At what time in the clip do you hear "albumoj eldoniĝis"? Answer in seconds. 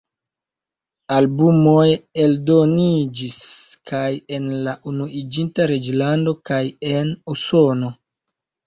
1.17-3.37